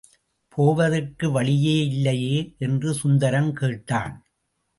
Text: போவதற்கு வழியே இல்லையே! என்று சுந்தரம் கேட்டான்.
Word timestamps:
போவதற்கு 0.49 1.31
வழியே 1.31 1.75
இல்லையே! 1.85 2.55
என்று 2.57 2.93
சுந்தரம் 2.93 3.53
கேட்டான். 3.53 4.15